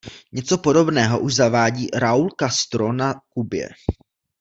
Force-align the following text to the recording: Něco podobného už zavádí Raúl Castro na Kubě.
Něco 0.31 0.57
podobného 0.57 1.19
už 1.19 1.35
zavádí 1.35 1.87
Raúl 1.93 2.29
Castro 2.39 2.93
na 2.93 3.13
Kubě. 3.29 3.69